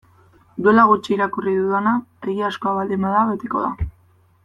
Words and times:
Duela 0.67 0.85
gutxi 0.91 1.13
irakurri 1.17 1.53
dudana 1.59 1.93
egiazkoa 2.35 2.75
baldin 2.81 3.07
bada 3.09 3.23
beteko 3.33 3.67
da. 3.69 3.91